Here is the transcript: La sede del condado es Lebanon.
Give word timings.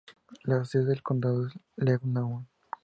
La 0.45 0.65
sede 0.65 0.85
del 0.85 1.03
condado 1.03 1.45
es 1.45 1.53
Lebanon. 1.75 2.47